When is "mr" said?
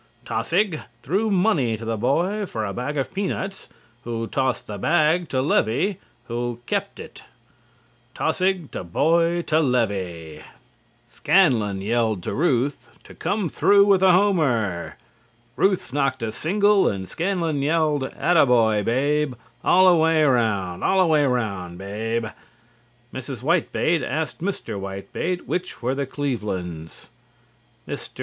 24.41-24.79, 27.87-28.19